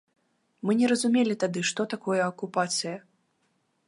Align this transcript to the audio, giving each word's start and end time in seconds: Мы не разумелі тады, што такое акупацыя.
Мы 0.69 0.75
не 0.79 0.87
разумелі 0.91 1.35
тады, 1.43 1.63
што 1.71 1.85
такое 1.93 2.17
акупацыя. 2.31 2.95